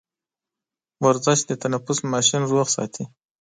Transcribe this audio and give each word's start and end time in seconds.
ورزش 1.05 1.39
د 1.45 1.51
تنفس 1.63 1.99
ماشين 2.11 2.41
روغ 2.51 2.67
ساتي. 2.75 3.03